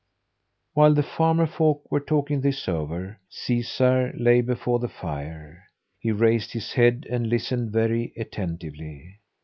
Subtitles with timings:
[0.73, 5.65] While the farmer folk were talking this over, Caesar lay before the fire.
[5.99, 9.19] He raised his head and listened very attentively.